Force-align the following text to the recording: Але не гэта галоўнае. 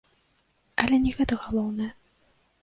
Але 0.83 0.99
не 1.03 1.11
гэта 1.19 1.39
галоўнае. 1.45 1.91